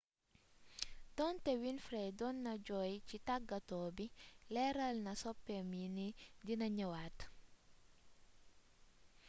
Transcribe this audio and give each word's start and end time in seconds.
doonté 1.15 1.51
winfrey 1.63 2.09
doon 2.19 2.37
na 2.45 2.53
jooy 2.67 2.93
ci 3.07 3.17
tàggato 3.27 3.79
bi 3.97 4.05
léralna 4.53 5.13
soppéem 5.21 5.69
yi 5.79 5.87
ni 5.97 6.07
dina 6.45 6.67
ñëwaat 6.77 7.17